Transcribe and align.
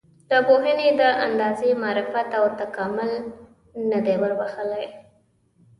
پوهنې 0.47 0.89
دا 1.01 1.09
اندازه 1.25 1.67
معرفت 1.83 2.29
او 2.39 2.45
تکامل 2.59 3.11
نه 3.91 3.99
دی 4.05 4.15
وربښلی. 4.21 4.85